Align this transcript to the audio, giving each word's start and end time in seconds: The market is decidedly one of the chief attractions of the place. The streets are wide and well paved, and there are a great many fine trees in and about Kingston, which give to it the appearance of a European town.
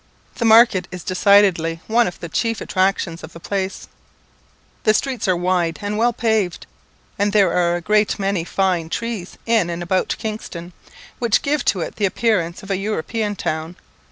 The 0.33 0.45
market 0.45 0.87
is 0.89 1.03
decidedly 1.03 1.79
one 1.85 2.07
of 2.07 2.19
the 2.19 2.27
chief 2.27 2.59
attractions 2.59 3.21
of 3.23 3.33
the 3.33 3.39
place. 3.39 3.87
The 4.83 4.95
streets 4.95 5.27
are 5.27 5.35
wide 5.35 5.77
and 5.79 5.95
well 5.95 6.11
paved, 6.11 6.65
and 7.19 7.33
there 7.33 7.53
are 7.53 7.75
a 7.75 7.81
great 7.81 8.17
many 8.17 8.43
fine 8.43 8.89
trees 8.89 9.37
in 9.45 9.69
and 9.69 9.83
about 9.83 10.15
Kingston, 10.17 10.73
which 11.19 11.43
give 11.43 11.63
to 11.65 11.81
it 11.81 11.97
the 11.97 12.05
appearance 12.07 12.63
of 12.63 12.71
a 12.71 12.77
European 12.77 13.35
town. 13.35 13.75